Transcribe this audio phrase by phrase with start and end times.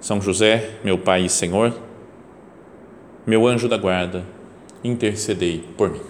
[0.00, 1.74] são José, meu Pai e Senhor,
[3.26, 4.24] meu anjo da guarda,
[4.82, 6.00] intercedei por mim.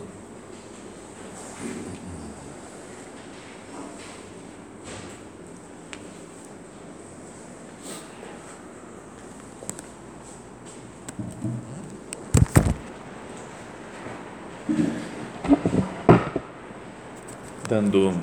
[17.69, 18.15] Dando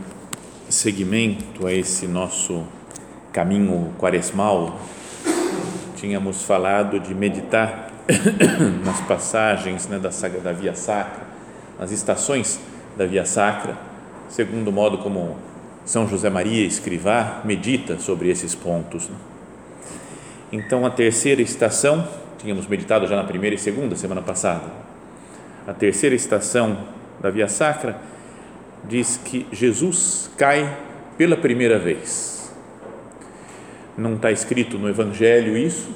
[0.70, 2.66] seguimento a esse nosso
[3.32, 4.80] caminho quaresmal,
[5.95, 7.90] tínhamos falado de meditar
[8.85, 11.24] nas passagens né, da, saga, da Via Sacra,
[11.79, 12.60] nas estações
[12.96, 13.77] da Via Sacra,
[14.29, 15.37] segundo o modo como
[15.85, 19.10] São José Maria Escrivá medita sobre esses pontos.
[19.10, 19.15] Né?
[20.52, 24.65] Então, a terceira estação, tínhamos meditado já na primeira e segunda semana passada,
[25.68, 26.77] a terceira estação
[27.20, 27.99] da Via Sacra
[28.84, 30.77] diz que Jesus cai
[31.18, 32.35] pela primeira vez
[33.98, 35.90] não está escrito no Evangelho isso,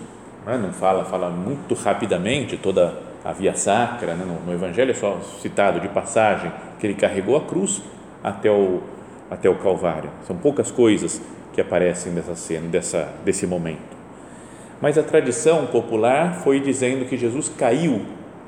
[0.45, 0.57] né?
[0.57, 4.25] não fala, fala muito rapidamente toda a via sacra, né?
[4.25, 7.81] no, Evangelho é só citado de passagem que ele carregou a cruz
[8.23, 8.81] até o,
[9.29, 10.09] até o Calvário.
[10.25, 11.21] São poucas coisas
[11.53, 13.97] que aparecem dessa cena, dessa, desse momento.
[14.81, 18.05] Mas a tradição popular foi dizendo que Jesus caiu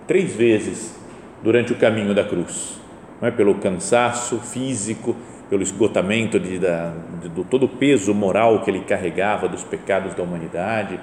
[0.07, 0.95] três vezes
[1.43, 2.79] durante o caminho da cruz,
[3.19, 3.31] não é?
[3.31, 5.15] pelo cansaço físico,
[5.51, 10.15] pelo esgotamento de, da, de, de, todo o peso moral que ele carregava dos pecados
[10.15, 10.97] da humanidade,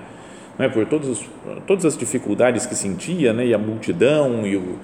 [0.58, 0.66] é?
[0.70, 1.22] por todas,
[1.66, 3.44] todas as dificuldades que sentia, né?
[3.44, 4.78] e a multidão, e o,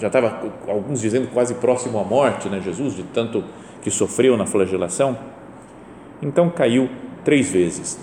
[0.00, 2.60] já estava, alguns dizendo, quase próximo à morte, né?
[2.60, 3.44] Jesus, de tanto
[3.80, 5.16] que sofreu na flagelação.
[6.20, 6.90] Então caiu
[7.24, 7.96] três vezes.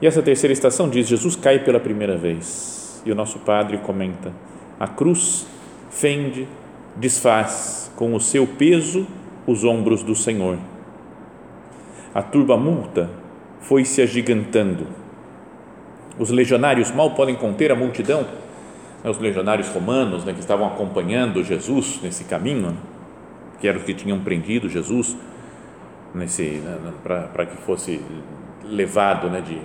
[0.00, 3.02] E essa terceira estação diz: Jesus cai pela primeira vez.
[3.04, 4.32] E o nosso padre comenta:
[4.78, 5.44] a cruz
[5.90, 6.46] fende,
[6.94, 9.06] desfaz, com o seu peso
[9.46, 10.58] os ombros do Senhor.
[12.14, 13.10] A turba multa
[13.60, 14.86] foi se agigantando.
[16.18, 18.26] Os legionários mal podem conter a multidão.
[19.04, 22.76] Né, os legionários romanos né, que estavam acompanhando Jesus nesse caminho,
[23.60, 25.16] que eram os que tinham prendido Jesus
[26.14, 28.00] nesse né, para que fosse
[28.64, 29.60] levado, né, de,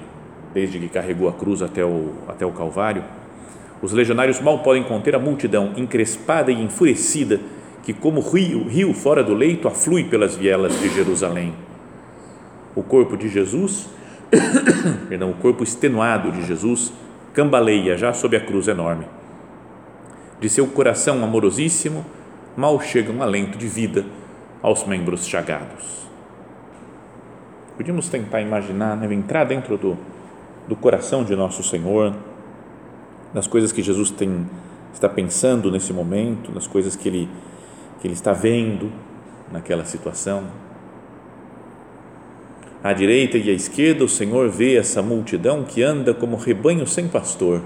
[0.53, 3.03] desde que carregou a cruz até o até o Calvário.
[3.81, 7.39] Os legionários mal podem conter a multidão, encrespada e enfurecida
[7.83, 11.53] que, como rio, rio fora do leito, aflui pelas vielas de Jerusalém.
[12.75, 13.89] O corpo de Jesus,
[15.09, 16.93] perdão, o corpo extenuado de Jesus,
[17.33, 19.05] cambaleia já sob a cruz enorme.
[20.39, 22.05] De seu coração amorosíssimo,
[22.55, 24.05] mal chega um alento de vida
[24.61, 26.01] aos membros chagados.
[27.77, 29.97] Podíamos tentar imaginar, né, entrar dentro do,
[30.67, 32.13] do coração de nosso Senhor,
[33.33, 34.47] das coisas que Jesus tem,
[34.93, 37.29] está pensando nesse momento, das coisas que Ele
[38.01, 38.91] que ele está vendo
[39.51, 40.45] naquela situação.
[42.83, 47.07] À direita e à esquerda, o Senhor vê essa multidão que anda como rebanho sem
[47.07, 47.61] pastor.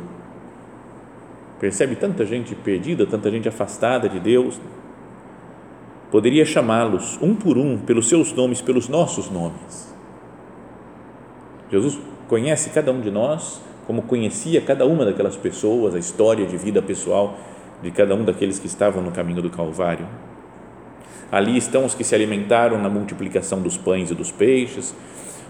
[1.58, 4.60] Percebe tanta gente perdida, tanta gente afastada de Deus.
[6.12, 9.96] Poderia chamá-los um por um pelos seus nomes, pelos nossos nomes.
[11.72, 11.98] Jesus
[12.28, 16.82] conhece cada um de nós, como conhecia cada uma daquelas pessoas, a história de vida
[16.82, 17.38] pessoal
[17.82, 20.08] de cada um daqueles que estavam no caminho do Calvário.
[21.32, 24.96] Ali estão os que se alimentaram na multiplicação dos pães e dos peixes,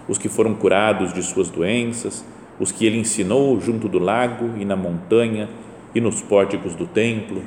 [0.08, 2.24] os que foram curados de suas doenças,
[2.58, 5.48] os que ele ensinou junto do lago e na montanha
[5.94, 7.42] e nos pórticos do templo.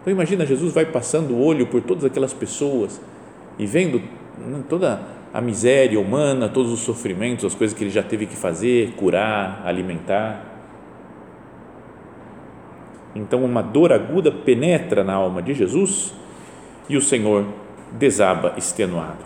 [0.00, 3.00] Então imagina, Jesus vai passando o olho por todas aquelas pessoas
[3.58, 4.00] e vendo
[4.38, 5.00] né, toda
[5.32, 9.62] a miséria humana, todos os sofrimentos, as coisas que ele já teve que fazer, curar,
[9.64, 10.45] alimentar
[13.16, 16.12] então, uma dor aguda penetra na alma de Jesus
[16.88, 17.46] e o Senhor
[17.92, 19.24] desaba extenuado.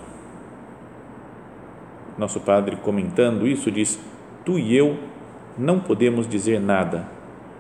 [2.16, 3.98] Nosso Padre, comentando isso, diz:
[4.44, 4.96] Tu e eu
[5.58, 7.06] não podemos dizer nada,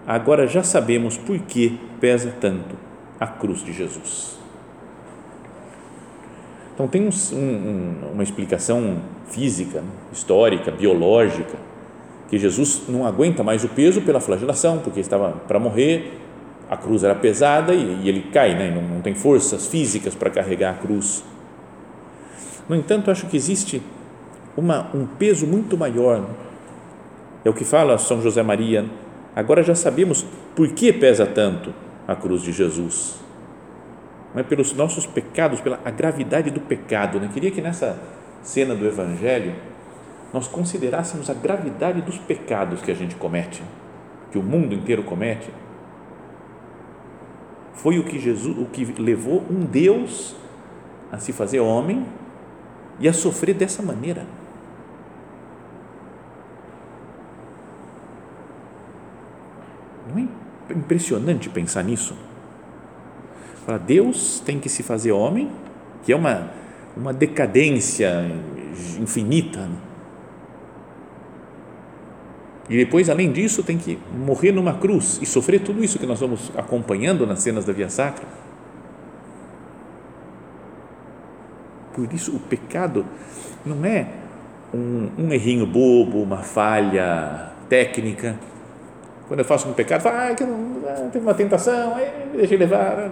[0.06, 2.76] agora já sabemos por que pesa tanto
[3.18, 4.38] a cruz de Jesus.
[6.72, 9.82] Então, tem um, um, uma explicação física,
[10.12, 11.69] histórica, biológica
[12.30, 16.18] que Jesus não aguenta mais o peso pela flagelação, porque estava para morrer,
[16.70, 18.70] a cruz era pesada e, e ele cai, né?
[18.70, 21.24] não, não tem forças físicas para carregar a cruz.
[22.68, 23.82] No entanto, acho que existe
[24.56, 26.24] uma, um peso muito maior.
[27.44, 28.84] É o que fala São José Maria.
[29.34, 30.24] Agora já sabemos
[30.54, 31.74] por que pesa tanto
[32.06, 33.18] a cruz de Jesus.
[34.32, 37.18] Não é pelos nossos pecados, pela a gravidade do pecado.
[37.18, 37.28] Né?
[37.34, 37.98] Queria que nessa
[38.40, 39.54] cena do Evangelho
[40.32, 43.62] nós considerássemos a gravidade dos pecados que a gente comete,
[44.30, 45.50] que o mundo inteiro comete.
[47.74, 50.36] Foi o que Jesus, o que levou um Deus
[51.10, 52.06] a se fazer homem
[53.00, 54.24] e a sofrer dessa maneira.
[60.08, 62.16] Não é impressionante pensar nisso?
[63.86, 65.48] Deus tem que se fazer homem,
[66.02, 66.50] que é uma,
[66.96, 68.10] uma decadência
[69.00, 69.60] infinita.
[69.60, 69.89] Né?
[72.70, 76.20] E depois, além disso, tem que morrer numa cruz e sofrer tudo isso que nós
[76.20, 78.24] vamos acompanhando nas cenas da Via Sacra.
[81.92, 83.04] Por isso, o pecado
[83.66, 84.06] não é
[84.72, 88.38] um, um errinho bobo, uma falha técnica.
[89.26, 92.56] Quando eu faço um pecado, falo, ah, que não, ah, teve uma tentação, aí deixei
[92.56, 93.10] levar.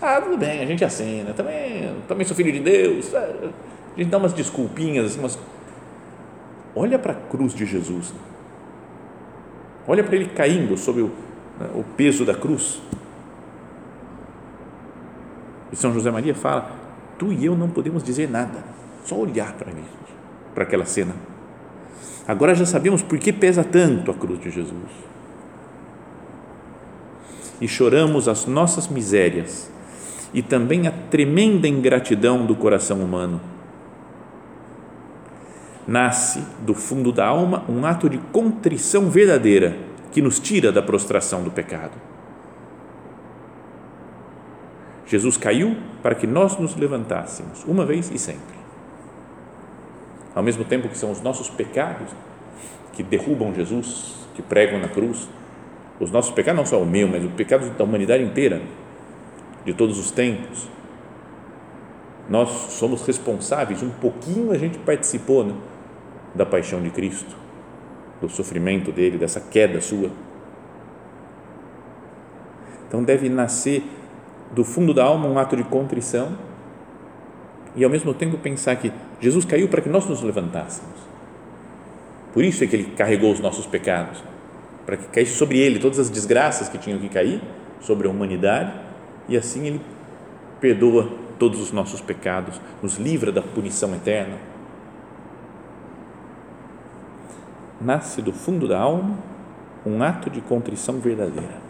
[0.00, 3.14] Ah, tudo bem, a gente acena, também, também sou filho de Deus.
[3.14, 3.50] Ah,
[3.94, 5.38] a gente dá umas desculpinhas, umas...
[6.74, 8.14] olha para a cruz de Jesus.
[9.88, 11.06] Olha para ele caindo sob o,
[11.58, 12.80] né, o peso da cruz.
[15.72, 16.70] E São José Maria fala:
[17.18, 18.62] tu e eu não podemos dizer nada,
[19.04, 19.82] só olhar para ele,
[20.54, 21.14] para aquela cena.
[22.26, 25.08] Agora já sabemos por que pesa tanto a cruz de Jesus.
[27.58, 29.70] E choramos as nossas misérias
[30.34, 33.40] e também a tremenda ingratidão do coração humano.
[35.88, 39.76] Nasce do fundo da alma um ato de contrição verdadeira
[40.12, 42.08] que nos tira da prostração do pecado
[45.08, 48.58] Jesus caiu para que nós nos levantássemos, uma vez e sempre.
[50.34, 52.10] Ao mesmo tempo que são os nossos pecados
[52.92, 55.28] que derrubam Jesus, que pregam na cruz,
[55.98, 58.60] os nossos pecados, não só o meu, mas os pecados da humanidade inteira,
[59.64, 60.68] de todos os tempos.
[62.28, 65.54] Nós somos responsáveis, um pouquinho a gente participou né,
[66.38, 67.36] da paixão de Cristo,
[68.20, 70.10] do sofrimento dele, dessa queda sua.
[72.86, 73.82] Então deve nascer
[74.52, 76.38] do fundo da alma um ato de contrição
[77.76, 78.90] e ao mesmo tempo pensar que
[79.20, 80.96] Jesus caiu para que nós nos levantássemos.
[82.32, 84.22] Por isso é que ele carregou os nossos pecados,
[84.86, 87.42] para que caísse sobre ele todas as desgraças que tinham que cair
[87.80, 88.72] sobre a humanidade
[89.28, 89.80] e assim ele
[90.60, 94.34] perdoa todos os nossos pecados, nos livra da punição eterna.
[97.80, 99.16] Nasce do fundo da alma
[99.86, 101.68] um ato de contrição verdadeira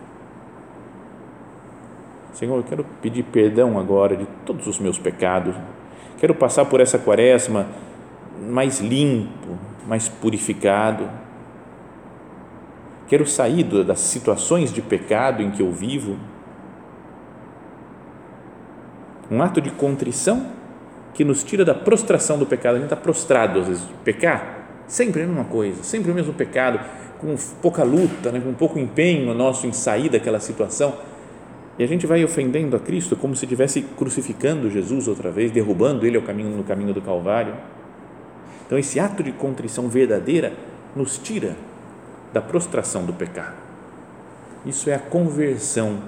[2.39, 5.57] Senhor, eu quero pedir perdão agora de todos os meus pecados.
[6.19, 7.67] Quero passar por essa quaresma
[8.49, 9.59] mais limpo,
[9.89, 11.11] mais purificado.
[13.09, 16.17] Quero sair das situações de pecado em que eu vivo.
[19.29, 20.47] Um ato de contrição
[21.15, 22.77] que nos tira da prostração do pecado.
[22.77, 24.58] A gente está prostrado, às vezes, pecar,
[24.89, 26.81] sempre a mesma coisa, sempre o mesmo pecado,
[27.21, 30.95] com pouca luta, né, com pouco empenho nosso em sair daquela situação
[31.79, 36.05] e a gente vai ofendendo a Cristo como se estivesse crucificando Jesus outra vez, derrubando
[36.05, 37.55] ele ao caminho, no caminho do Calvário.
[38.67, 40.53] Então, esse ato de contrição verdadeira
[40.97, 41.57] nos tira
[42.33, 43.55] da prostração do pecado.
[44.67, 46.01] Isso é a conversão,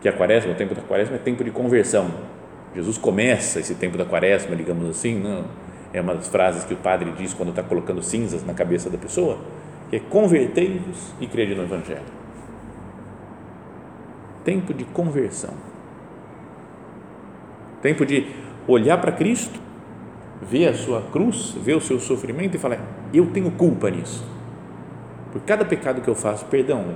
[0.00, 2.10] que a quaresma, o tempo da quaresma é tempo de conversão.
[2.74, 5.44] Jesus começa esse tempo da quaresma, digamos assim, não,
[5.92, 8.98] é uma das frases que o padre diz quando está colocando cinzas na cabeça da
[8.98, 9.38] pessoa,
[9.90, 12.18] que é convertei-vos e crede no Evangelho
[14.48, 15.52] tempo de conversão.
[17.82, 18.34] Tempo de
[18.66, 19.60] olhar para Cristo,
[20.40, 22.78] ver a sua cruz, ver o seu sofrimento e falar:
[23.12, 24.26] eu tenho culpa nisso.
[25.32, 26.94] Por cada pecado que eu faço, perdão.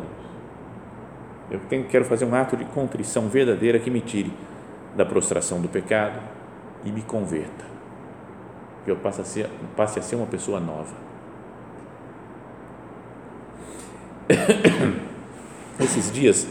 [1.51, 4.33] Eu tenho, quero fazer um ato de contrição verdadeira que me tire
[4.97, 6.19] da prostração do pecado
[6.87, 7.67] e me converta.
[8.85, 10.95] Que eu passe a ser, passe a ser uma pessoa nova.
[15.81, 16.47] Esses dias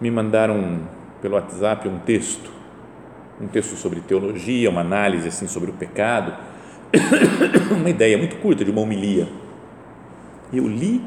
[0.00, 0.80] me mandaram
[1.20, 2.50] pelo WhatsApp um texto,
[3.40, 6.34] um texto sobre teologia, uma análise assim sobre o pecado,
[7.70, 9.28] uma ideia muito curta de uma homilia.
[10.52, 11.02] Eu li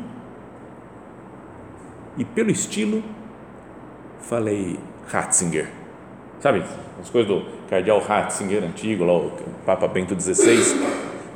[2.17, 3.03] e pelo estilo
[4.22, 5.69] falei Ratzinger,
[6.39, 6.63] sabe?
[7.01, 9.32] As coisas do cardeal Ratzinger antigo, lá o
[9.65, 10.58] Papa Bento XVI.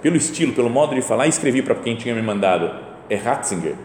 [0.02, 2.72] Pelo estilo, pelo modo de falar, escrevi para quem tinha me mandado.
[3.10, 3.76] É Ratzinger,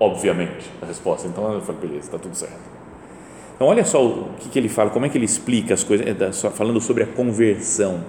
[0.00, 1.28] obviamente, a resposta.
[1.28, 2.72] Então eu falei, beleza, está tudo certo.
[3.54, 6.06] Então, olha só o que, que ele fala, como é que ele explica as coisas,
[6.06, 8.02] é falando sobre a conversão.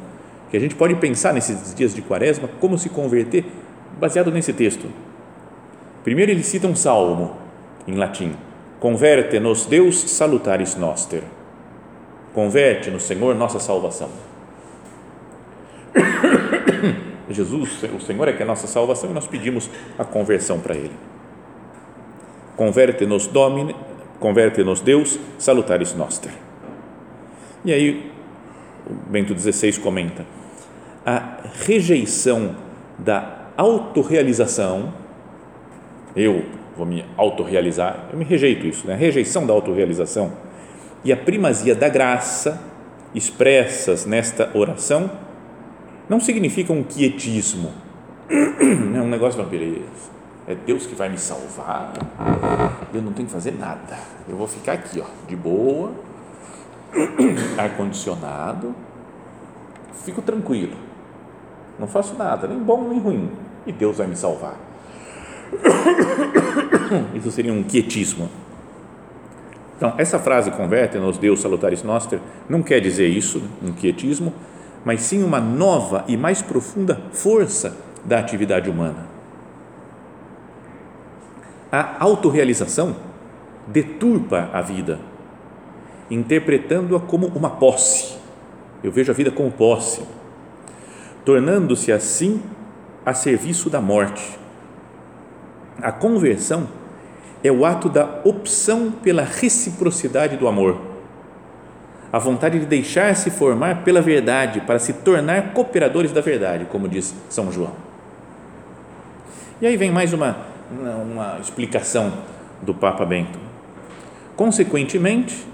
[0.50, 3.46] que a gente pode pensar nesses dias de quaresma como se converter
[4.00, 4.88] baseado nesse texto.
[6.04, 7.36] Primeiro ele cita um salmo
[7.88, 8.36] em latim,
[8.80, 11.24] Converte-nos Deus salutaris noster.
[12.34, 14.10] Converte-nos, Senhor, nossa salvação.
[17.30, 20.76] Jesus, o Senhor é que é a nossa salvação e nós pedimos a conversão para
[20.76, 20.94] Ele.
[22.56, 23.76] Converte-nos, Domine,
[24.20, 26.32] converte-nos, Deus, salutaris noster.
[27.64, 28.12] E aí,
[28.86, 30.26] o Bento XVI comenta:
[31.06, 32.56] a rejeição
[32.98, 34.94] da autorrealização,
[36.16, 36.44] eu
[36.76, 38.94] vou me autorrealizar, eu me rejeito isso, né?
[38.94, 40.34] a rejeição da autorrealização
[41.04, 42.62] e a primazia da graça
[43.14, 45.12] expressas nesta oração
[46.10, 47.72] não significa um quietismo,
[48.30, 50.12] é um negócio de beleza,
[50.48, 51.94] é Deus que vai me salvar,
[52.94, 55.92] eu não tenho que fazer nada, eu vou ficar aqui, ó, de boa,
[57.58, 58.76] ar-condicionado,
[60.04, 60.76] fico tranquilo,
[61.80, 63.32] não faço nada, nem bom nem ruim,
[63.66, 64.56] e Deus vai me salvar.
[67.16, 68.30] Isso seria um quietismo.
[69.78, 74.34] Então, essa frase converte-nos Deus salutaris noster não quer dizer isso, um quietismo,
[74.86, 79.08] mas sim uma nova e mais profunda força da atividade humana.
[81.72, 82.96] A autorrealização
[83.68, 85.00] deturpa a vida,
[86.10, 88.18] interpretando-a como uma posse.
[88.84, 90.04] Eu vejo a vida como posse,
[91.26, 92.42] tornando-se assim
[93.06, 94.38] a serviço da morte.
[95.82, 96.68] A conversão
[97.44, 100.80] é o ato da opção pela reciprocidade do amor,
[102.12, 107.14] a vontade de deixar-se formar pela verdade para se tornar cooperadores da verdade, como diz
[107.30, 107.74] São João.
[109.60, 110.38] E aí vem mais uma,
[110.72, 112.14] uma explicação
[112.62, 113.40] do Papa Bento.
[114.36, 115.46] Consequentemente,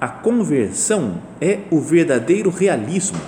[0.00, 3.18] a conversão é o verdadeiro realismo.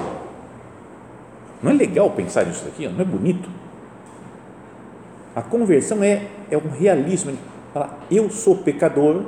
[1.62, 2.86] Não é legal pensar nisso aqui?
[2.86, 3.48] Não é bonito?
[5.34, 7.36] A conversão é, é um realismo
[7.72, 9.22] Fala, eu sou pecador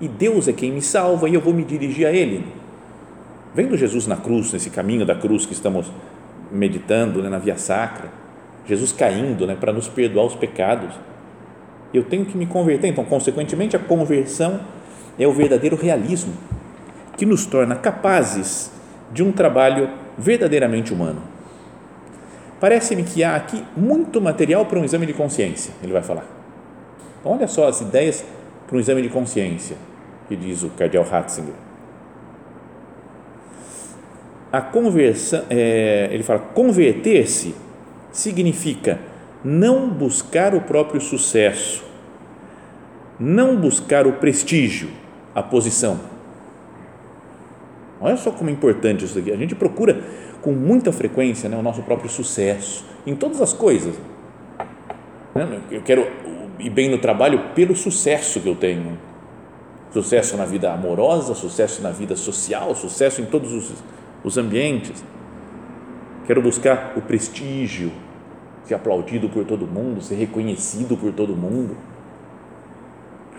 [0.00, 2.46] e Deus é quem me salva e eu vou me dirigir a Ele.
[3.54, 5.90] Vendo Jesus na cruz, nesse caminho da cruz que estamos
[6.52, 8.10] meditando né, na via sacra,
[8.66, 10.94] Jesus caindo né, para nos perdoar os pecados,
[11.92, 12.88] eu tenho que me converter.
[12.88, 14.60] Então, consequentemente, a conversão
[15.18, 16.34] é o verdadeiro realismo
[17.16, 18.70] que nos torna capazes
[19.12, 21.22] de um trabalho verdadeiramente humano.
[22.60, 26.37] Parece-me que há aqui muito material para um exame de consciência, ele vai falar.
[27.24, 28.24] Olha só as ideias
[28.66, 29.76] para um exame de consciência,
[30.28, 31.54] que diz o cardeal Ratzinger.
[34.52, 37.54] A conversão, é, ele fala, converter-se
[38.10, 38.98] significa
[39.44, 41.84] não buscar o próprio sucesso,
[43.18, 44.88] não buscar o prestígio,
[45.34, 46.00] a posição.
[48.00, 49.32] Olha só como é importante isso aqui.
[49.32, 50.02] A gente procura
[50.40, 53.94] com muita frequência né, o nosso próprio sucesso em todas as coisas.
[55.34, 56.06] Né, eu quero
[56.58, 58.98] e bem no trabalho pelo sucesso que eu tenho.
[59.92, 63.72] Sucesso na vida amorosa, sucesso na vida social, sucesso em todos os,
[64.22, 65.02] os ambientes.
[66.26, 67.90] Quero buscar o prestígio,
[68.64, 71.76] ser aplaudido por todo mundo, ser reconhecido por todo mundo.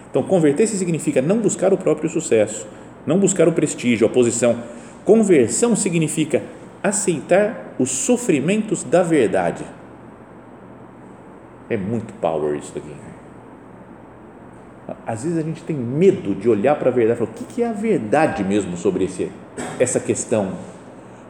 [0.10, 2.68] Então, converter-se significa não buscar o próprio sucesso,
[3.06, 4.64] não buscar o prestígio, a posição.
[5.06, 6.42] Conversão significa
[6.82, 9.64] aceitar os sofrimentos da verdade.
[11.70, 13.09] É muito power isso daqui.
[15.06, 17.62] Às vezes a gente tem medo de olhar para a verdade e falar, o que
[17.62, 19.32] é a verdade mesmo sobre esse,
[19.80, 20.54] essa questão?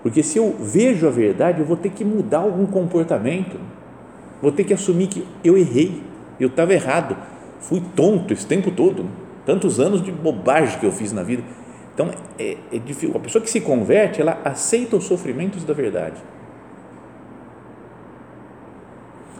[0.01, 3.57] Porque se eu vejo a verdade, eu vou ter que mudar algum comportamento,
[4.41, 6.01] vou ter que assumir que eu errei,
[6.39, 7.17] eu estava errado,
[7.59, 9.05] fui tonto esse tempo todo,
[9.45, 11.43] tantos anos de bobagem que eu fiz na vida.
[11.93, 13.11] Então, é, é difícil.
[13.15, 16.21] A pessoa que se converte, ela aceita os sofrimentos da verdade.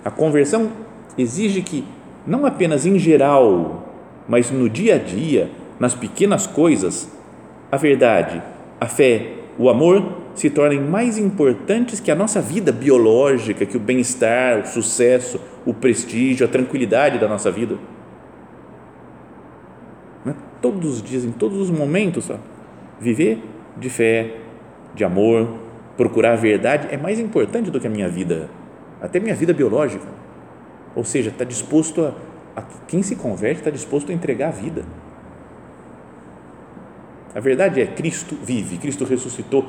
[0.03, 0.69] A conversão
[1.17, 1.85] exige que,
[2.27, 3.88] não apenas em geral,
[4.29, 7.11] mas no dia a dia, nas pequenas coisas,
[7.71, 8.41] a verdade,
[8.79, 13.79] a fé, o amor se tornem mais importantes que a nossa vida biológica, que o
[13.79, 17.75] bem-estar, o sucesso, o prestígio, a tranquilidade da nossa vida.
[20.23, 20.35] Né?
[20.61, 22.39] Todos os dias, em todos os momentos, sabe?
[22.99, 23.41] viver
[23.77, 24.35] de fé,
[24.93, 25.55] de amor,
[25.97, 28.49] procurar a verdade é mais importante do que a minha vida,
[29.01, 30.05] até minha vida biológica.
[30.95, 32.13] Ou seja, está disposto a
[32.87, 34.83] quem se converte está disposto a entregar a vida.
[37.33, 39.65] A verdade é, Cristo vive, Cristo ressuscitou.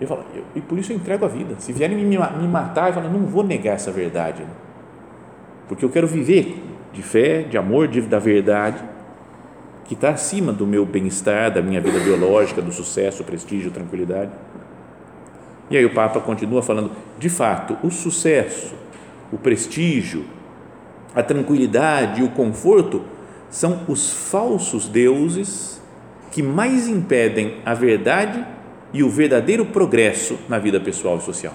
[0.00, 1.54] Eu falo, eu, e por isso eu entrego a vida.
[1.58, 4.44] Se vierem me, me matar, eu falo, não vou negar essa verdade.
[5.68, 8.82] Porque eu quero viver de fé, de amor, de, da verdade,
[9.84, 14.30] que está acima do meu bem-estar, da minha vida biológica, do sucesso, prestígio, tranquilidade.
[15.70, 18.74] E aí o Papa continua falando: de fato, o sucesso,
[19.32, 20.24] o prestígio,
[21.14, 23.02] a tranquilidade e o conforto
[23.50, 25.80] são os falsos deuses
[26.30, 28.44] que mais impedem a verdade
[28.92, 31.54] e o verdadeiro progresso na vida pessoal e social.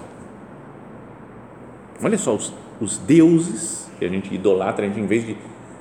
[2.02, 5.36] Olha só, os, os deuses que a gente idolatra, a gente, em vez de,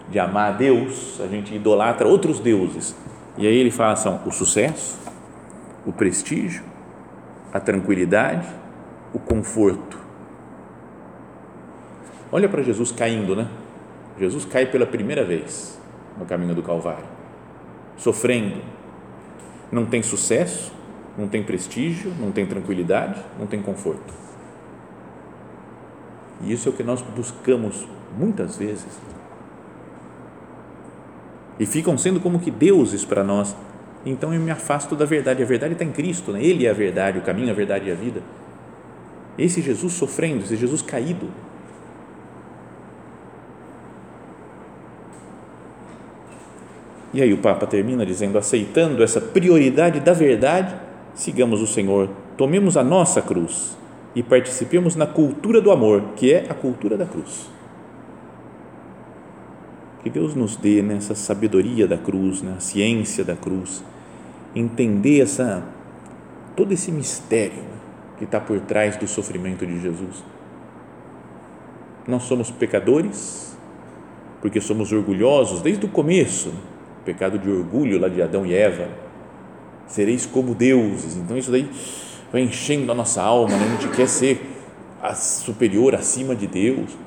[0.10, 2.96] de amar a Deus, a gente idolatra outros deuses.
[3.38, 4.98] E aí ele fala: são o sucesso,
[5.86, 6.64] o prestígio,
[7.52, 8.48] a tranquilidade,
[9.14, 9.98] o conforto.
[12.32, 13.48] Olha para Jesus caindo, né?
[14.20, 15.80] Jesus cai pela primeira vez
[16.18, 17.06] no caminho do Calvário,
[17.98, 18.62] sofrendo.
[19.72, 20.72] Não tem sucesso,
[21.18, 24.14] não tem prestígio, não tem tranquilidade, não tem conforto.
[26.42, 29.00] E isso é o que nós buscamos muitas vezes.
[31.60, 33.56] E ficam sendo como que deuses para nós
[34.06, 35.42] então eu me afasto da verdade.
[35.42, 36.44] A verdade está em Cristo, né?
[36.44, 38.22] Ele é a verdade, o caminho, a verdade e a vida.
[39.38, 41.28] Esse Jesus sofrendo, esse Jesus caído.
[47.14, 50.76] E aí o Papa termina dizendo: aceitando essa prioridade da verdade,
[51.14, 53.78] sigamos o Senhor, tomemos a nossa cruz
[54.16, 57.50] e participemos na cultura do amor, que é a cultura da cruz.
[60.02, 63.84] Que Deus nos dê nessa sabedoria da cruz, na ciência da cruz,
[64.56, 65.64] entender essa
[66.56, 67.64] todo esse mistério
[68.18, 70.24] que está por trás do sofrimento de Jesus.
[72.08, 73.58] Nós somos pecadores
[74.42, 76.54] porque somos orgulhosos desde o começo,
[77.04, 78.88] pecado de orgulho lá de Adão e Eva.
[79.88, 81.16] Sereis como deuses.
[81.16, 81.70] Então isso daí
[82.32, 83.66] vai enchendo a nossa alma, né?
[83.66, 84.42] a gente quer ser
[85.14, 86.98] superior acima de Deus.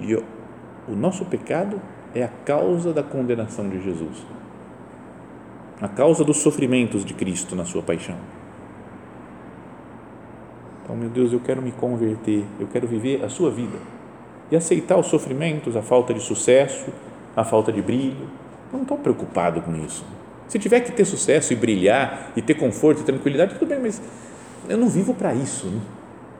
[0.00, 1.80] E o nosso pecado
[2.14, 4.24] é a causa da condenação de Jesus,
[5.80, 8.16] a causa dos sofrimentos de Cristo na sua paixão.
[10.88, 13.76] Então, meu Deus, eu quero me converter, eu quero viver a sua vida
[14.50, 16.86] e aceitar os sofrimentos, a falta de sucesso,
[17.36, 18.26] a falta de brilho.
[18.72, 20.02] Eu não estou preocupado com isso.
[20.48, 24.00] Se tiver que ter sucesso e brilhar e ter conforto e tranquilidade, tudo bem, mas
[24.66, 25.66] eu não vivo para isso.
[25.66, 25.78] Né?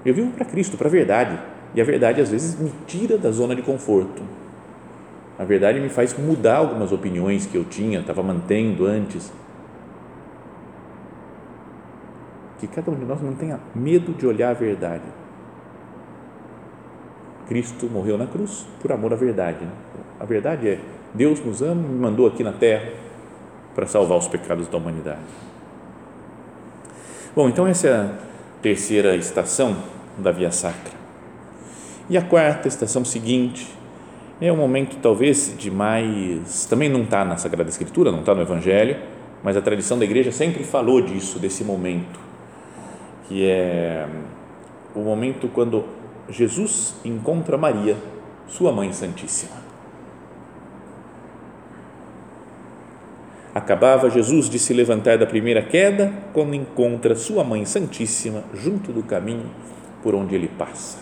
[0.02, 1.38] Eu vivo para Cristo, para a verdade.
[1.74, 4.22] E a verdade às vezes me tira da zona de conforto.
[5.38, 9.30] A verdade me faz mudar algumas opiniões que eu tinha, estava mantendo antes.
[12.58, 15.04] Que cada um de nós não tenha medo de olhar a verdade.
[17.46, 19.64] Cristo morreu na cruz por amor à verdade.
[19.64, 19.70] Né?
[20.20, 20.80] A verdade é:
[21.14, 22.90] Deus nos ama, me mandou aqui na terra
[23.74, 25.20] para salvar os pecados da humanidade.
[27.34, 28.12] Bom, então essa é a
[28.60, 29.76] terceira estação
[30.18, 30.92] da Via Sacra.
[32.10, 33.72] E a quarta estação seguinte
[34.40, 36.66] é um momento talvez de mais.
[36.66, 38.96] Também não está na Sagrada Escritura, não está no Evangelho,
[39.42, 42.18] mas a tradição da igreja sempre falou disso, desse momento,
[43.28, 44.08] que é
[44.94, 45.84] o momento quando
[46.28, 47.96] Jesus encontra Maria,
[48.48, 49.56] sua mãe santíssima.
[53.54, 59.02] Acabava Jesus de se levantar da primeira queda quando encontra sua mãe santíssima junto do
[59.02, 59.50] caminho
[60.02, 60.98] por onde ele passa.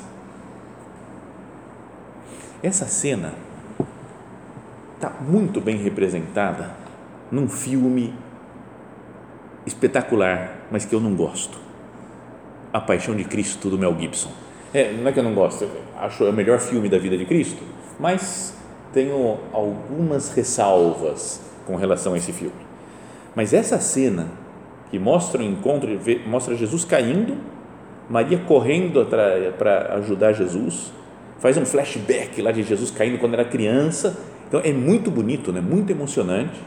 [2.63, 3.35] Essa cena
[4.95, 6.75] está muito bem representada
[7.31, 8.15] num filme
[9.67, 11.66] espetacular, mas que eu não gosto.
[12.77, 14.31] A Paixão de Cristo do Mel Gibson.
[14.75, 15.67] É, não é que eu não gosto,
[15.99, 17.63] acho é o melhor filme da vida de Cristo,
[17.99, 18.55] mas
[18.93, 22.67] tenho algumas ressalvas com relação a esse filme.
[23.35, 24.27] Mas essa cena
[24.91, 25.89] que mostra o encontro,
[26.27, 27.39] mostra Jesus caindo,
[28.11, 30.93] Maria correndo para ajudar Jesus,
[31.39, 34.19] faz um flashback lá de Jesus caindo quando era criança.
[34.49, 35.63] Então é muito bonito, né?
[35.63, 36.61] muito emocionante.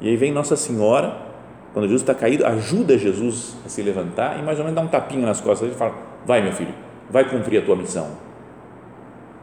[0.00, 1.29] E aí vem Nossa Senhora,
[1.72, 4.88] quando Jesus está caído, ajuda Jesus a se levantar e mais ou menos dá um
[4.88, 5.94] tapinho nas costas dele e fala:
[6.26, 6.74] Vai, meu filho,
[7.08, 8.08] vai cumprir a tua missão.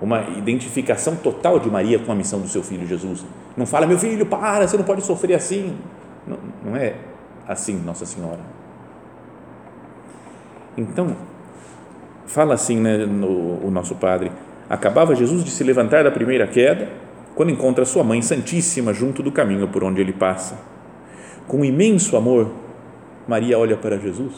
[0.02, 3.26] Uma identificação total de Maria com a missão do seu filho Jesus.
[3.56, 5.76] Não fala, meu filho, para, você não pode sofrer assim.
[6.28, 6.96] Não, não é
[7.48, 8.42] assim, Nossa Senhora.
[10.78, 11.16] Então,
[12.28, 14.32] fala assim né, no, o nosso Padre:
[14.70, 16.90] acabava Jesus de se levantar da primeira queda,
[17.34, 20.77] quando encontra sua mãe Santíssima junto do caminho por onde ele passa.
[21.48, 22.52] Com imenso amor,
[23.28, 24.34] Maria olha para Jesus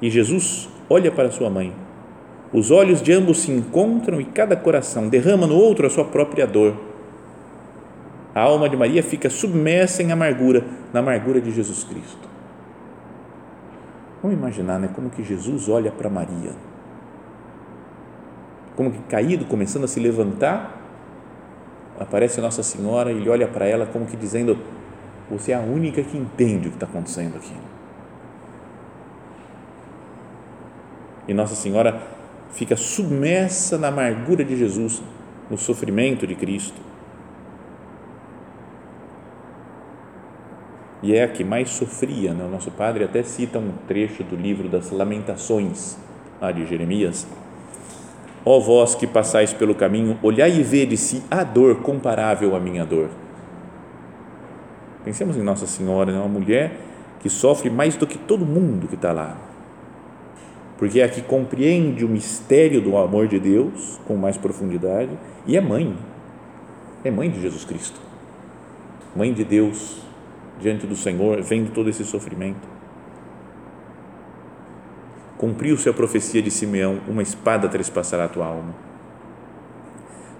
[0.00, 1.72] e Jesus olha para sua mãe.
[2.52, 6.46] Os olhos de ambos se encontram e cada coração derrama no outro a sua própria
[6.46, 6.74] dor.
[8.34, 12.28] A alma de Maria fica submersa em amargura, na amargura de Jesus Cristo.
[14.22, 16.52] Vamos imaginar, né, como que Jesus olha para Maria.
[18.76, 20.82] Como que caído, começando a se levantar,
[21.98, 24.58] aparece Nossa Senhora e ele olha para ela como que dizendo:
[25.30, 27.54] Você é a única que entende o que está acontecendo aqui.
[31.26, 32.00] E Nossa Senhora
[32.52, 35.02] fica submersa na amargura de Jesus,
[35.50, 36.80] no sofrimento de Cristo.
[41.02, 42.32] E é a que mais sofria.
[42.32, 42.44] Né?
[42.44, 45.96] O nosso padre até cita um trecho do livro das Lamentações,
[46.40, 47.26] lá de Jeremias.
[48.44, 52.84] Ó vós que passais pelo caminho, olhai e vede se há dor comparável à minha
[52.84, 53.10] dor.
[55.06, 56.18] Pensemos em Nossa Senhora, né?
[56.18, 56.78] uma mulher
[57.20, 59.46] que sofre mais do que todo mundo que está lá
[60.78, 65.10] porque é a que compreende o mistério do amor de Deus com mais profundidade
[65.46, 65.96] e é mãe,
[67.02, 67.98] é mãe de Jesus Cristo,
[69.14, 70.02] mãe de Deus
[70.60, 72.76] diante do Senhor, vendo todo esse sofrimento.
[75.38, 78.74] Cumpriu-se a profecia de Simeão: uma espada trespassará a tua alma.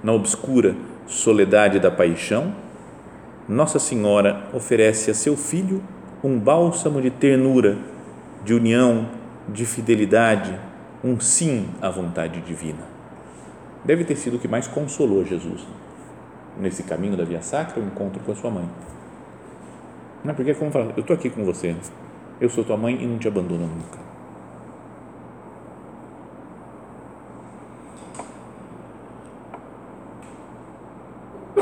[0.03, 0.75] Na obscura
[1.07, 2.55] soledade da paixão,
[3.49, 5.81] Nossa Senhora oferece a seu filho
[6.23, 7.79] um bálsamo de ternura,
[8.45, 9.09] de união,
[9.49, 10.59] de fidelidade,
[11.05, 12.83] um sim à vontade divina.
[13.85, 15.65] Deve ter sido o que mais consolou Jesus
[16.59, 18.69] nesse caminho da Via Sacra, o encontro com a sua mãe.
[20.25, 21.77] Não porque, como fala, eu estou aqui com você,
[22.41, 24.07] eu sou tua mãe e não te abandono nunca.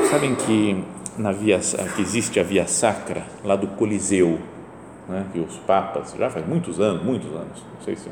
[0.09, 0.83] Sabem que
[1.17, 1.59] na via
[1.95, 4.39] que existe a Via Sacra lá do Coliseu,
[5.07, 8.09] né, que os papas, já faz muitos anos, muitos anos, não sei se,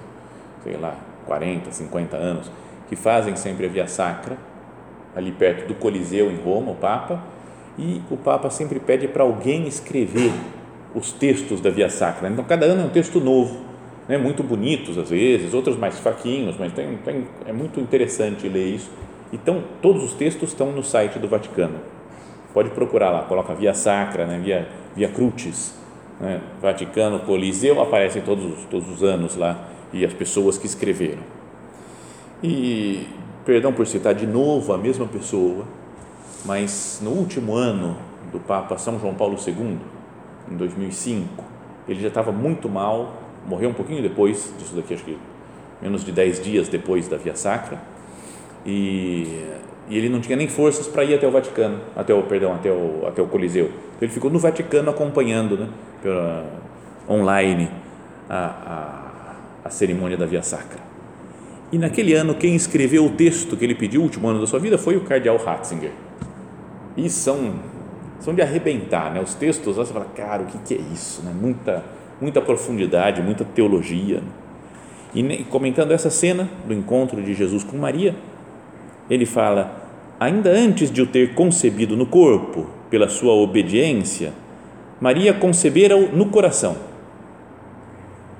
[0.64, 2.52] sei lá, 40, 50 anos,
[2.88, 4.38] que fazem sempre a Via Sacra,
[5.16, 7.22] ali perto do Coliseu em Roma, o Papa,
[7.78, 10.32] e o Papa sempre pede para alguém escrever
[10.94, 12.30] os textos da Via Sacra.
[12.30, 13.62] Então, cada ano é um texto novo,
[14.08, 18.76] né, muito bonitos às vezes, outros mais fraquinhos, mas tem, tem, é muito interessante ler
[18.76, 18.92] isso.
[19.32, 21.80] Então, todos os textos estão no site do Vaticano.
[22.54, 25.74] Pode procurar lá, coloca Via Sacra, né, Via, Via Crucis,
[26.20, 26.42] né?
[26.62, 31.22] Vaticano, Coliseu, aparecem todos, todos os anos lá e as pessoas que escreveram.
[32.42, 33.08] E,
[33.46, 35.66] perdão por citar de novo a mesma pessoa,
[36.46, 37.98] mas no último ano
[38.32, 39.78] do Papa São João Paulo II,
[40.52, 41.44] em 2005,
[41.88, 43.14] ele já estava muito mal,
[43.48, 45.18] morreu um pouquinho depois disso daqui, acho que
[45.82, 47.82] menos de 10 dias depois da Via Sacra,
[48.66, 49.46] e,
[49.90, 52.72] e ele não tinha nem forças para ir até o Vaticano, até o, perdão, até
[52.72, 53.66] o, até o Coliseu.
[53.66, 55.68] Então ele ficou no Vaticano acompanhando, né?
[56.02, 56.46] pela,
[57.10, 57.70] online
[58.30, 58.46] a,
[59.64, 60.80] a, a cerimônia da Via Sacra.
[61.72, 64.60] E naquele ano, quem escreveu o texto que ele pediu, o último ano da sua
[64.60, 65.92] vida, foi o cardeal Ratzinger.
[66.96, 67.56] E são,
[68.20, 69.20] são de arrebentar, né?
[69.20, 71.24] Os textos, você fala, cara, o que, que é isso?
[71.24, 71.34] Né?
[71.34, 71.84] Muita,
[72.22, 74.22] muita profundidade, muita teologia.
[75.16, 78.16] E comentando essa cena do encontro de Jesus com Maria,
[79.14, 79.84] ele fala:
[80.20, 84.34] ainda antes de o ter concebido no corpo, pela sua obediência,
[85.00, 86.78] Maria concebera-o no coração.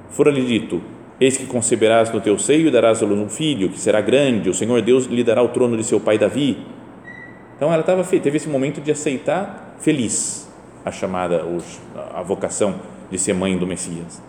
[0.10, 0.82] Fora-lhe dito:
[1.20, 4.50] Eis que conceberás no teu seio e darás a luz um filho, que será grande,
[4.50, 6.58] o Senhor Deus lhe dará o trono de seu pai Davi.
[7.56, 10.52] Então ela estava teve esse momento de aceitar feliz
[10.86, 11.46] a chamada,
[12.14, 12.76] a vocação
[13.10, 14.22] de ser mãe do Messias.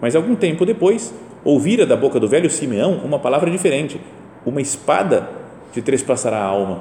[0.00, 1.12] Mas algum tempo depois,
[1.44, 4.00] ouvira da boca do velho Simeão uma palavra diferente:
[4.44, 5.28] uma espada
[5.76, 6.80] te trespassará a alma.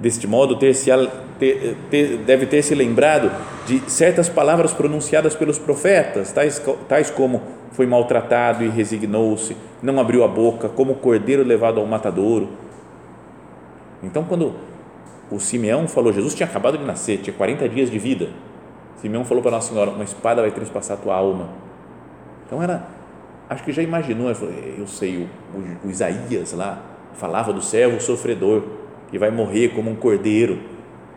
[0.00, 0.90] Deste modo, ter-se
[1.38, 3.30] ter, ter, deve ter se lembrado
[3.66, 10.24] de certas palavras pronunciadas pelos profetas, tais, tais como foi maltratado e resignou-se, não abriu
[10.24, 12.48] a boca, como cordeiro levado ao matadouro.
[14.02, 14.54] Então, quando
[15.30, 18.30] o Simeão falou, Jesus tinha acabado de nascer, tinha 40 dias de vida.
[18.96, 21.48] Simeão falou para Nossa Senhora: Uma espada vai trespassar a tua alma.
[22.46, 22.86] Então, era,
[23.48, 26.82] acho que já imaginou, eu sei, o, o, o Isaías lá
[27.14, 28.62] falava do servo sofredor,
[29.10, 30.58] que vai morrer como um cordeiro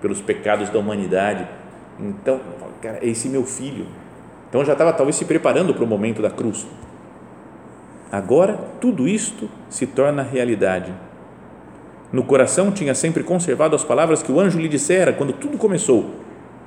[0.01, 1.47] pelos pecados da humanidade.
[1.99, 2.39] Então,
[2.81, 3.87] cara, é esse meu filho.
[4.49, 6.67] Então já estava talvez se preparando para o momento da cruz.
[8.11, 10.93] Agora tudo isto se torna realidade.
[12.11, 16.11] No coração tinha sempre conservado as palavras que o anjo lhe dissera quando tudo começou: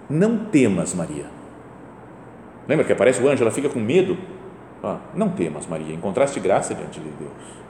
[0.09, 1.25] Não temas, Maria.
[2.69, 4.19] Lembra que aparece o anjo, ela fica com medo?
[4.83, 7.61] Ah, não temas, Maria, encontraste graça diante de Deus.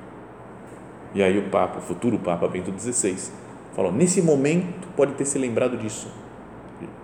[1.15, 3.33] E aí o Papa, o futuro Papa Bento XVI,
[3.75, 6.13] Falou, nesse momento pode ter se lembrado disso.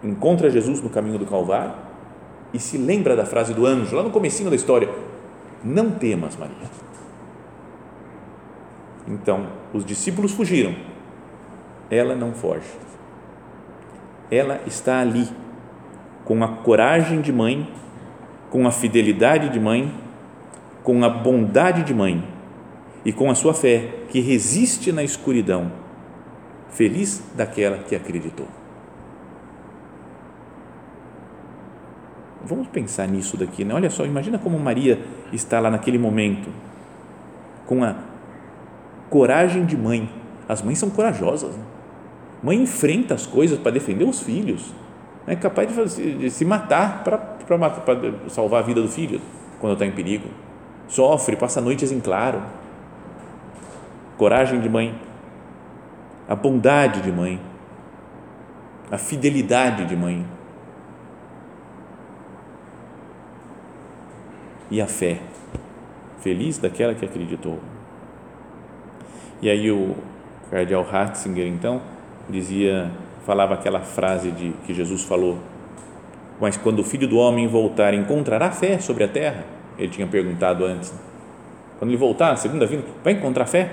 [0.02, 1.74] Encontra Jesus no caminho do Calvário
[2.52, 4.88] e se lembra da frase do anjo, lá no comecinho da história,
[5.62, 6.56] não temas, Maria.
[9.06, 10.74] Então, os discípulos fugiram.
[11.90, 12.66] Ela não foge.
[14.30, 15.28] Ela está ali,
[16.24, 17.72] com a coragem de mãe,
[18.50, 19.92] com a fidelidade de mãe,
[20.82, 22.24] com a bondade de mãe
[23.04, 25.70] e com a sua fé, que resiste na escuridão
[26.76, 28.46] Feliz daquela que acreditou.
[32.44, 33.72] Vamos pensar nisso daqui, né?
[33.72, 35.00] Olha só, imagina como Maria
[35.32, 36.50] está lá naquele momento,
[37.64, 37.96] com a
[39.08, 40.10] coragem de mãe.
[40.46, 41.56] As mães são corajosas.
[41.56, 41.64] Né?
[42.42, 44.74] Mãe enfrenta as coisas para defender os filhos.
[45.26, 47.16] É capaz de, fazer, de se matar para
[48.28, 49.20] salvar a vida do filho
[49.60, 50.28] quando está em perigo.
[50.88, 52.42] Sofre, passa noites em claro.
[54.16, 54.94] Coragem de mãe.
[56.28, 57.40] A bondade de mãe.
[58.90, 60.24] A fidelidade de mãe
[64.70, 65.20] e a fé.
[66.20, 67.58] Feliz daquela que acreditou.
[69.40, 69.96] E aí o
[70.50, 71.82] cardeal Ratzinger, então,
[72.28, 72.90] dizia,
[73.24, 75.38] falava aquela frase de que Jesus falou,
[76.40, 79.44] mas quando o Filho do Homem voltar, encontrará fé sobre a terra?
[79.78, 80.92] Ele tinha perguntado antes.
[81.78, 83.70] Quando ele voltar, na segunda vinda, vai encontrar fé?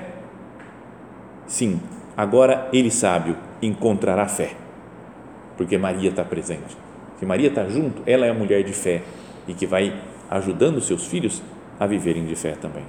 [1.48, 1.80] Sim,
[2.16, 4.52] agora ele sábio encontrará fé,
[5.58, 6.78] porque Maria está presente.
[7.20, 9.02] Se Maria está junto, ela é a mulher de fé
[9.48, 9.94] e que vai
[10.30, 11.42] ajudando seus filhos
[11.80, 12.84] a viverem de fé também.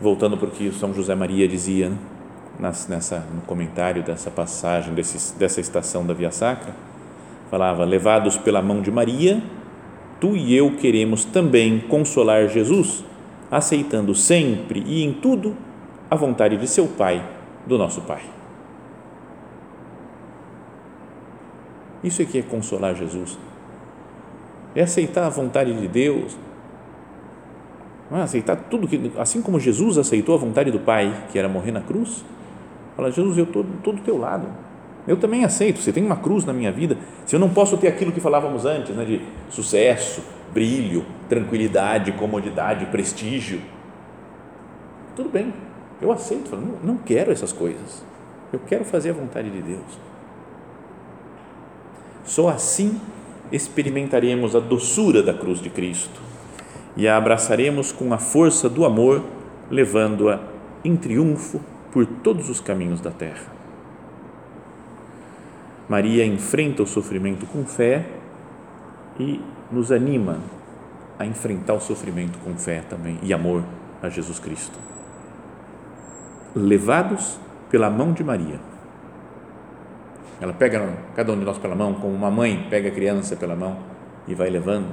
[0.00, 2.72] Voltando para o que São José Maria dizia né?
[2.88, 6.74] nessa, no comentário dessa passagem, desse, dessa estação da Via Sacra,
[7.54, 9.40] falava: Levados pela mão de Maria,
[10.20, 13.04] tu e eu queremos também consolar Jesus,
[13.48, 15.56] aceitando sempre e em tudo
[16.10, 17.24] a vontade de seu Pai,
[17.64, 18.22] do nosso Pai.
[22.02, 23.38] Isso é que é consolar Jesus.
[24.74, 26.36] É aceitar a vontade de Deus,
[28.10, 31.70] é aceitar tudo que, assim como Jesus aceitou a vontade do Pai, que era morrer
[31.70, 32.24] na cruz,
[32.96, 34.48] fala, Jesus, eu estou do teu lado,
[35.06, 37.88] eu também aceito, você tem uma cruz na minha vida, se eu não posso ter
[37.88, 43.60] aquilo que falávamos antes, né, de sucesso, brilho, tranquilidade, comodidade, prestígio,
[45.14, 45.52] tudo bem,
[46.00, 48.04] eu aceito, não quero essas coisas,
[48.52, 49.98] eu quero fazer a vontade de Deus.
[52.24, 53.00] Só assim
[53.52, 56.20] experimentaremos a doçura da cruz de Cristo
[56.96, 59.22] e a abraçaremos com a força do amor,
[59.70, 60.40] levando-a
[60.84, 61.60] em triunfo
[61.92, 63.63] por todos os caminhos da terra.
[65.88, 68.06] Maria enfrenta o sofrimento com fé
[69.18, 70.38] e nos anima
[71.18, 73.62] a enfrentar o sofrimento com fé também e amor
[74.02, 74.78] a Jesus Cristo.
[76.54, 77.38] Levados
[77.70, 78.58] pela mão de Maria
[80.40, 83.54] ela pega cada um de nós pela mão, como uma mãe pega a criança pela
[83.54, 83.78] mão
[84.26, 84.88] e vai levando,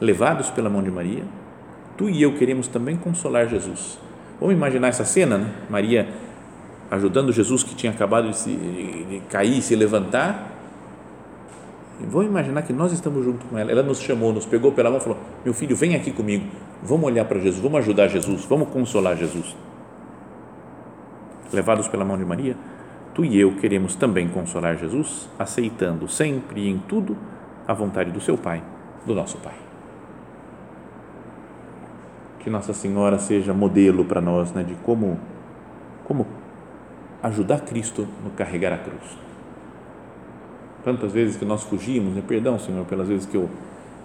[0.00, 1.24] levados pela mão de Maria.
[1.96, 3.98] Tu e eu queremos também consolar Jesus.
[4.40, 5.52] Vamos imaginar essa cena, né?
[5.68, 6.08] Maria
[6.92, 10.52] ajudando Jesus que tinha acabado de, se, de cair, se levantar.
[11.98, 13.70] E vamos imaginar que nós estamos junto com ela.
[13.70, 16.44] Ela nos chamou, nos pegou pela mão e falou: Meu filho, vem aqui comigo.
[16.82, 19.56] Vamos olhar para Jesus, vamos ajudar Jesus, vamos consolar Jesus.
[21.50, 22.56] Levados pela mão de Maria,
[23.14, 27.16] tu e eu queremos também consolar Jesus, aceitando sempre e em tudo
[27.66, 28.62] a vontade do seu Pai,
[29.06, 29.54] do nosso Pai.
[32.40, 35.18] Que Nossa Senhora seja modelo para nós né, de como,
[36.04, 36.26] como
[37.22, 39.16] ajudar Cristo no carregar a cruz.
[40.84, 42.22] Tantas vezes que nós fugimos, né?
[42.26, 43.48] perdão, Senhor, pelas vezes que eu,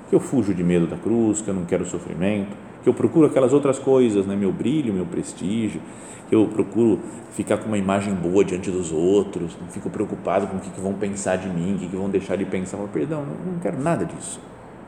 [0.09, 3.25] que eu fujo de medo da cruz, que eu não quero sofrimento, que eu procuro
[3.25, 4.35] aquelas outras coisas, né?
[4.35, 5.81] meu brilho, meu prestígio,
[6.29, 6.99] que eu procuro
[7.31, 10.93] ficar com uma imagem boa diante dos outros, não fico preocupado com o que, vão
[10.93, 12.77] pensar de mim, o que, vão deixar de pensar.
[12.77, 14.39] Mas, perdão, não quero nada disso.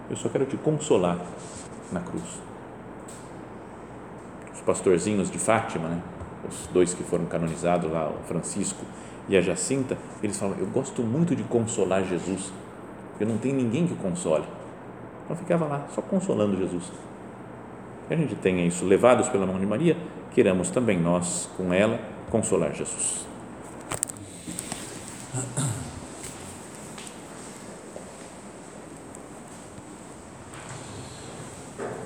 [0.10, 1.18] Eu só quero te consolar
[1.92, 2.24] na cruz.
[4.54, 6.02] Os pastorzinhos de Fátima, né?
[6.48, 8.86] Os dois que foram canonizados lá, o Francisco
[9.28, 12.52] e a Jacinta, eles falam: Eu gosto muito de consolar Jesus.
[13.20, 14.46] Eu não tenho ninguém que console.
[15.26, 16.92] Então ficava lá, só consolando Jesus.
[18.08, 19.96] Que a gente tenha isso levados pela mão de Maria
[20.32, 22.00] queiramos também nós, com ela,
[22.30, 23.26] consolar Jesus.